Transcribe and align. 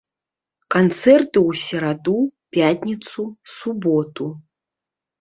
Канцэрты 0.75 1.37
ў 1.49 1.61
сераду, 1.65 2.17
пятніцу, 2.59 3.31
суботу. 3.61 4.33